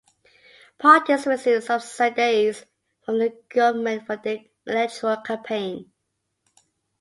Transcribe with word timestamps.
Parties 0.79 1.27
receive 1.27 1.63
subsidies 1.63 2.65
from 3.05 3.19
the 3.19 3.37
government 3.49 4.07
for 4.07 4.15
their 4.15 4.39
electoral 4.65 5.17
campaign. 5.17 5.91